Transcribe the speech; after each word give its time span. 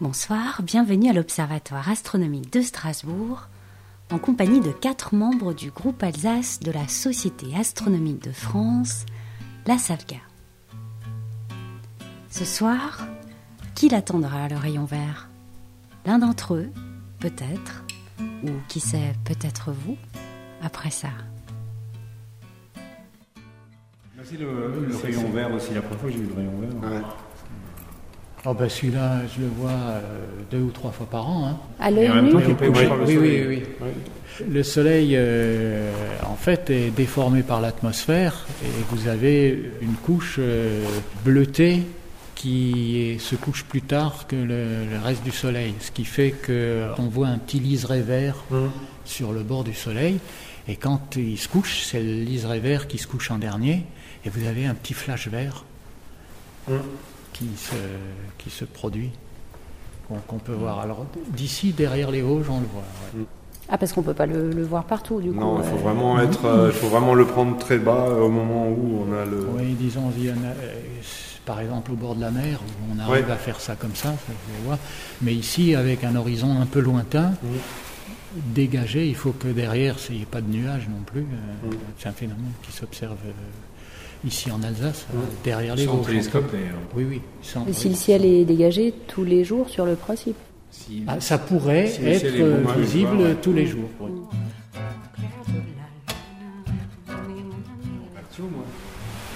Bonsoir, 0.00 0.62
bienvenue 0.62 1.10
à 1.10 1.12
l'Observatoire 1.12 1.88
astronomique 1.88 2.52
de 2.52 2.60
Strasbourg, 2.60 3.48
en 4.12 4.18
compagnie 4.18 4.60
de 4.60 4.70
quatre 4.70 5.12
membres 5.12 5.52
du 5.52 5.72
groupe 5.72 6.00
Alsace 6.04 6.60
de 6.60 6.70
la 6.70 6.86
Société 6.86 7.56
astronomique 7.56 8.22
de 8.22 8.30
France, 8.30 9.06
la 9.66 9.76
SAVGA. 9.76 10.20
Ce 12.30 12.44
soir, 12.44 13.08
qui 13.74 13.88
l'attendra 13.88 14.44
à 14.44 14.48
le 14.48 14.56
rayon 14.56 14.84
vert? 14.84 15.28
L'un 16.06 16.20
d'entre 16.20 16.54
eux, 16.54 16.70
peut-être, 17.18 17.84
ou 18.44 18.50
qui 18.68 18.78
sait, 18.78 19.16
peut-être 19.24 19.72
vous, 19.72 19.96
après 20.62 20.90
ça. 20.90 21.08
C'est 24.22 24.36
le, 24.36 24.86
le 24.86 24.96
rayon 24.96 25.28
vert 25.32 25.52
aussi, 25.52 25.74
la 25.74 25.82
première 25.82 25.98
fois 25.98 26.08
que 26.08 26.14
j'ai 26.14 26.22
vu 26.22 26.28
le 26.28 26.34
rayon 26.34 26.60
vert. 26.60 26.88
Ouais. 26.88 27.02
Oh 28.50 28.54
ben 28.54 28.68
celui-là, 28.68 29.20
je 29.36 29.42
le 29.42 29.48
vois 29.48 29.70
euh, 29.70 30.00
deux 30.50 30.60
ou 30.60 30.70
trois 30.70 30.90
fois 30.90 31.06
par 31.06 31.28
an. 31.28 31.48
hein. 31.48 31.56
À 31.78 31.90
l'œil 31.90 32.08
nu 32.22 32.32
Oui, 32.34 32.42
par 32.54 32.96
le 32.96 33.04
oui, 33.04 33.14
soleil. 33.14 33.46
oui, 33.46 33.62
oui. 33.80 34.46
Le 34.50 34.62
soleil, 34.62 35.10
euh, 35.16 35.90
en 36.24 36.36
fait, 36.36 36.70
est 36.70 36.90
déformé 36.90 37.42
par 37.42 37.60
l'atmosphère 37.60 38.46
et 38.64 38.68
vous 38.90 39.08
avez 39.08 39.70
une 39.82 39.94
couche 39.94 40.36
euh, 40.38 40.82
bleutée 41.24 41.82
qui 42.36 42.96
est- 43.00 43.18
se 43.18 43.34
couche 43.34 43.64
plus 43.64 43.82
tard 43.82 44.26
que 44.28 44.36
le, 44.36 44.86
le 44.90 44.98
reste 45.04 45.24
du 45.24 45.32
soleil, 45.32 45.74
ce 45.80 45.90
qui 45.90 46.04
fait 46.04 46.30
qu'on 46.46 47.08
voit 47.08 47.26
un 47.28 47.38
petit 47.38 47.58
liseré 47.60 48.00
vert 48.00 48.36
Hum. 48.52 48.70
sur 49.04 49.32
le 49.32 49.42
bord 49.42 49.64
du 49.64 49.74
soleil. 49.74 50.20
Et 50.68 50.76
quand 50.76 51.16
il 51.16 51.36
se 51.36 51.48
couche, 51.48 51.82
c'est 51.84 52.00
le 52.00 52.22
liseré 52.22 52.60
vert 52.60 52.86
qui 52.86 52.96
se 52.98 53.08
couche 53.08 53.30
en 53.30 53.38
dernier, 53.38 53.84
et 54.24 54.30
vous 54.30 54.46
avez 54.46 54.64
un 54.66 54.74
petit 54.74 54.94
flash 54.94 55.28
vert 55.28 55.64
Hum. 56.70 56.78
Qui 57.38 57.48
se, 57.56 57.74
qui 58.38 58.50
se 58.50 58.64
produit, 58.64 59.10
qu'on 60.26 60.38
peut 60.38 60.52
voir. 60.52 60.80
Alors 60.80 61.06
d'ici, 61.30 61.72
derrière 61.72 62.10
les 62.10 62.22
Vosges, 62.22 62.48
on 62.50 62.60
le 62.60 62.66
voit. 62.66 62.82
ouais. 63.16 63.24
Ah, 63.70 63.76
parce 63.76 63.92
qu'on 63.92 64.02
peut 64.02 64.14
pas 64.14 64.24
le, 64.26 64.50
le 64.50 64.62
voir 64.64 64.84
partout, 64.84 65.20
du 65.20 65.30
coup. 65.30 65.38
Non, 65.38 65.58
il 65.62 65.64
faut 65.68 65.76
euh, 65.76 65.80
vraiment 65.80 66.18
être, 66.20 66.46
euh, 66.46 66.70
il 66.72 66.78
faut 66.78 66.88
vraiment 66.88 67.14
le 67.14 67.26
prendre 67.26 67.58
très 67.58 67.76
bas 67.78 68.06
euh, 68.08 68.22
au 68.22 68.30
moment 68.30 68.66
où 68.68 69.04
on 69.06 69.12
a 69.12 69.26
le. 69.26 69.46
Oui, 69.58 69.74
disons, 69.74 70.10
il 70.16 70.24
y 70.24 70.30
en 70.30 70.36
a, 70.36 70.46
euh, 70.46 70.80
par 71.44 71.60
exemple 71.60 71.92
au 71.92 71.94
bord 71.94 72.14
de 72.14 72.22
la 72.22 72.30
mer, 72.30 72.60
où 72.62 72.94
on 72.96 72.98
arrive 72.98 73.26
Ouais. 73.26 73.32
à 73.32 73.36
faire 73.36 73.60
ça 73.60 73.76
comme 73.76 73.94
ça, 73.94 74.14
le 74.28 74.64
vois. 74.64 74.78
mais 75.20 75.34
ici, 75.34 75.74
avec 75.74 76.02
un 76.02 76.16
horizon 76.16 76.58
un 76.58 76.64
peu 76.66 76.80
lointain, 76.80 77.32
Mhm. 77.42 77.58
dégagé, 78.54 79.06
il 79.06 79.14
faut 79.14 79.32
que 79.32 79.48
derrière, 79.48 79.96
il 80.08 80.16
n'y 80.16 80.22
ait 80.22 80.26
pas 80.26 80.40
de 80.40 80.50
nuages 80.50 80.88
non 80.88 81.02
plus. 81.04 81.20
Mhm. 81.22 81.70
C'est 81.98 82.08
un 82.08 82.12
phénomène 82.12 82.52
qui 82.62 82.72
s'observe 82.72 83.18
euh, 83.26 83.32
ici 84.26 84.50
en 84.50 84.62
Alsace, 84.62 85.06
euh, 85.14 85.18
Mhm. 85.18 85.22
derrière 85.44 85.76
les 85.76 85.84
Sans 85.86 85.98
télescope 85.98 86.50
d'ailleurs. 86.52 86.78
Oui, 86.96 87.06
oui. 87.08 87.20
sans- 87.42 87.66
Et 87.66 87.72
si 87.72 87.88
le 87.88 87.94
ciel 87.94 88.24
est 88.24 88.44
dégagé 88.44 88.92
tous 89.06 89.24
les 89.24 89.44
jours 89.44 89.68
sur 89.68 89.84
le 89.86 89.94
principe 89.94 90.36
Si- 90.70 91.02
Ah, 91.06 91.18
ça 91.20 91.38
pourrait 91.38 91.86
Si 91.88 92.04
être 92.04 92.24
euh, 92.26 92.62
visible 92.78 93.16
ouais. 93.16 93.34
tous 93.40 93.52
les 93.52 93.66
jours. 93.66 93.88
oui. 94.00 94.10
Roberto, 98.06 98.42
moi. 98.42 98.64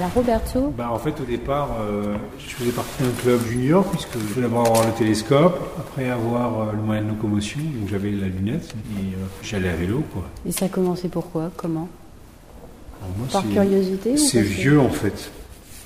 La 0.00 0.08
Roberto? 0.08 0.72
Bah, 0.76 0.90
en 0.92 0.98
fait, 0.98 1.20
au 1.20 1.24
départ, 1.24 1.70
euh, 1.80 2.14
je 2.38 2.54
faisais 2.54 2.70
partie 2.70 3.02
d'un 3.02 3.10
club 3.20 3.40
junior, 3.46 3.84
puisque 3.90 4.12
je 4.14 4.18
voulais 4.34 4.46
d'abord 4.46 4.66
avoir 4.66 4.86
le 4.86 4.92
télescope, 4.92 5.58
après 5.78 6.08
avoir 6.08 6.60
euh, 6.68 6.72
le 6.72 6.78
moyen 6.82 7.02
de 7.02 7.08
locomotion, 7.08 7.58
donc 7.60 7.88
j'avais 7.90 8.10
la 8.12 8.28
lunette, 8.28 8.74
et 8.96 9.00
euh, 9.14 9.26
j'allais 9.42 9.68
à 9.70 9.74
vélo, 9.76 10.04
quoi. 10.12 10.22
Et 10.46 10.52
ça 10.52 10.66
a 10.66 10.68
commencé 10.68 11.08
pourquoi? 11.08 11.50
Comment? 11.56 11.80
Alors, 11.80 11.88
moi, 13.16 13.26
Par 13.32 13.42
curiosité 13.48 14.16
C'est 14.16 14.42
vieux, 14.42 14.80
en 14.80 14.90
fait. 14.90 15.30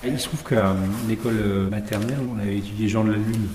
Il 0.04 0.18
se 0.18 0.26
trouve 0.28 0.42
qu'à 0.42 0.74
l'école 1.08 1.68
maternelle, 1.70 2.18
on 2.34 2.38
avait 2.40 2.56
étudié 2.58 2.84
les 2.86 2.88
gens 2.88 3.04
de 3.04 3.10
la 3.12 3.18
Lune. 3.18 3.46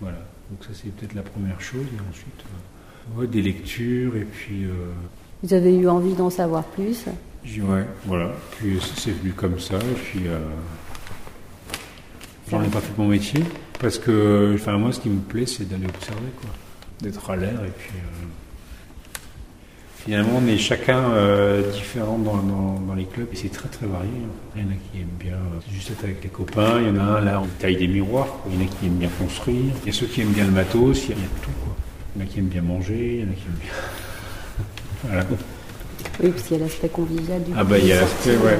Voilà. 0.00 0.18
Donc 0.50 0.62
ça, 0.62 0.70
c'est 0.74 0.94
peut-être 0.94 1.14
la 1.14 1.22
première 1.22 1.60
chose. 1.60 1.86
Et 1.86 2.10
ensuite, 2.10 2.44
euh, 3.16 3.20
ouais, 3.20 3.26
des 3.26 3.40
lectures, 3.42 4.16
et 4.16 4.24
puis... 4.24 4.64
euh, 4.64 4.90
Vous 5.42 5.54
avez 5.54 5.74
eu 5.74 5.88
envie 5.88 6.12
d'en 6.14 6.28
savoir 6.30 6.64
plus 6.64 7.04
Ouais, 7.60 7.84
voilà. 8.06 8.32
Puis 8.58 8.78
c'est- 8.80 9.00
c'est 9.00 9.10
venu 9.12 9.32
comme 9.32 9.58
ça, 9.60 9.76
et 9.76 9.94
puis 10.02 10.20
euh, 10.28 10.38
j'en 12.50 12.62
ai 12.62 12.68
pas 12.68 12.80
fait 12.80 12.92
mon 12.96 13.08
métier, 13.08 13.42
parce 13.78 13.98
que, 13.98 14.52
enfin, 14.54 14.78
moi, 14.78 14.92
ce 14.92 15.00
qui 15.00 15.08
me 15.10 15.20
plaît, 15.20 15.46
c'est 15.46 15.68
d'aller 15.68 15.86
observer, 15.86 16.30
quoi, 16.40 16.50
d'être 17.02 17.30
à 17.30 17.36
l'air, 17.36 17.62
et 17.64 17.70
puis 17.76 17.90
euh, 17.96 18.26
finalement, 20.04 20.40
on 20.42 20.46
est 20.46 20.58
chacun 20.58 20.98
euh, 20.98 21.72
différent 21.72 22.18
dans, 22.18 22.36
dans, 22.36 22.80
dans 22.80 22.94
les 22.94 23.06
clubs, 23.06 23.28
et 23.32 23.36
c'est 23.36 23.48
très 23.48 23.68
très 23.68 23.86
varié. 23.86 24.10
Il 24.54 24.62
y 24.62 24.64
en 24.64 24.68
a 24.68 24.74
qui 24.74 25.00
aiment 25.00 25.18
bien 25.18 25.34
euh, 25.34 25.72
juste 25.72 25.90
être 25.90 26.04
avec 26.04 26.22
les 26.22 26.28
copains, 26.28 26.80
il 26.80 26.88
y 26.88 26.90
en 26.90 26.98
a 26.98 27.18
un 27.18 27.20
là, 27.20 27.40
on 27.42 27.46
taille 27.58 27.76
des 27.76 27.88
miroirs, 27.88 28.26
quoi. 28.26 28.52
il 28.52 28.60
y 28.60 28.62
en 28.62 28.66
a 28.66 28.70
qui 28.70 28.86
aiment 28.86 28.98
bien 28.98 29.10
construire, 29.18 29.72
il 29.82 29.86
y 29.86 29.88
a 29.88 29.98
ceux 29.98 30.06
qui 30.06 30.20
aiment 30.20 30.32
bien 30.32 30.44
le 30.44 30.50
matos, 30.50 31.04
il 31.04 31.10
y 31.10 31.12
a, 31.12 31.16
tout, 31.42 31.50
quoi. 31.64 31.74
Il 32.14 32.20
y 32.20 32.24
en 32.24 32.26
a 32.26 32.30
qui 32.30 32.38
aiment 32.38 32.46
bien 32.46 32.62
manger, 32.62 33.14
il 33.14 33.20
y 33.20 33.22
en 33.22 33.32
a 33.32 33.34
qui 33.34 33.44
aiment 33.46 33.60
bien. 33.60 33.72
voilà. 35.04 35.24
Oui, 36.22 36.30
parce 36.30 36.42
qu'il 36.42 36.58
y 36.58 36.60
a 36.60 36.64
l'aspect 36.64 36.88
convivial 36.88 37.42
du 37.42 37.52
Ah 37.56 37.64
bah, 37.64 37.78
il 37.78 37.86
y 37.86 37.92
a 37.92 38.00
l'aspect, 38.00 38.36
ouais. 38.36 38.58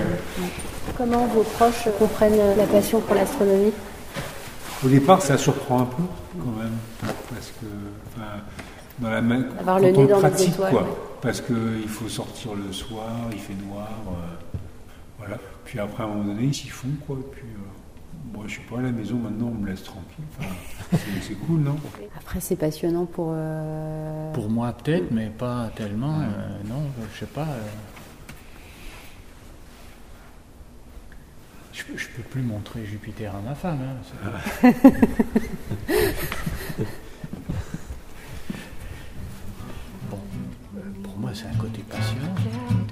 Comment 0.96 1.26
vos 1.26 1.42
proches 1.42 1.88
comprennent 1.98 2.56
la 2.56 2.66
passion 2.66 3.00
pour 3.00 3.14
l'astronomie? 3.14 3.72
Au 4.84 4.88
départ, 4.88 5.22
ça 5.22 5.38
surprend 5.38 5.80
un 5.80 5.84
peu, 5.86 6.02
quand 6.38 6.62
même, 6.62 6.76
parce 7.00 7.52
que, 7.60 7.66
enfin, 8.08 8.42
dans 8.98 9.10
la 9.10 9.20
main, 9.22 9.44
Avoir 9.58 9.80
quand 9.80 9.86
le 9.86 9.96
on 9.98 10.02
les 10.02 10.08
pratique, 10.20 10.48
étoiles, 10.54 10.70
quoi, 10.72 10.82
ouais. 10.82 10.88
parce 11.20 11.40
qu'il 11.40 11.88
faut 11.88 12.08
sortir 12.08 12.54
le 12.54 12.72
soir, 12.72 13.10
il 13.32 13.38
fait 13.38 13.54
noir, 13.54 13.88
euh, 14.08 14.56
voilà. 15.18 15.36
Puis 15.64 15.78
après, 15.80 16.02
à 16.02 16.06
un 16.06 16.10
moment 16.10 16.24
donné, 16.32 16.44
ils 16.46 16.54
s'y 16.54 16.68
font, 16.68 16.88
quoi. 17.06 17.16
Puis, 17.32 17.42
euh, 17.42 18.32
moi, 18.32 18.44
je 18.46 18.52
suis 18.52 18.62
pas 18.62 18.78
à 18.78 18.82
la 18.82 18.92
maison 18.92 19.16
maintenant, 19.16 19.46
on 19.48 19.60
me 19.62 19.68
laisse 19.68 19.82
tranquille. 19.82 20.24
Enfin, 20.38 20.48
c'est- 21.22 21.34
cool, 21.46 21.60
non? 21.60 21.76
Après, 22.18 22.40
c'est 22.40 22.56
passionnant 22.56 23.04
pour. 23.06 23.30
euh, 23.34 24.32
Pour 24.32 24.48
moi 24.50 24.72
peut-être, 24.72 25.10
mais 25.10 25.26
pas 25.28 25.70
tellement. 25.74 26.20
euh, 26.20 26.58
non, 26.68 26.82
je 27.12 27.20
sais 27.20 27.26
pas. 27.26 27.42
euh. 27.42 27.62
Je, 31.72 31.82
peux- 31.82 31.96
je 31.98 32.06
peux 32.08 32.22
plus 32.22 32.42
montrer 32.42 32.84
Jupiter 32.86 33.34
à 33.34 33.40
ma 33.40 33.54
femme. 33.56 33.78
hein, 34.62 34.70
côté 41.58 41.82
patient. 41.88 42.83